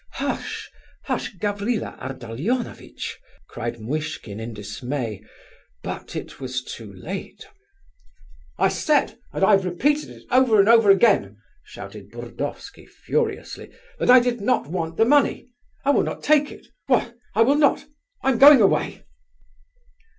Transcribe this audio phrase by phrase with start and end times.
[0.13, 0.71] "Hush!
[1.03, 1.35] hush!
[1.37, 3.17] Gavrila Ardalionovitch!"
[3.47, 5.21] cried Muishkin in dismay,
[5.83, 7.45] but it was too late.
[8.57, 13.69] "I said, and I have repeated it over and over again," shouted Burdovsky furiously,
[13.99, 15.51] "that I did not want the money.
[15.85, 16.65] I will not take it...
[16.87, 17.85] why...I will not...
[18.23, 19.03] I am going away!"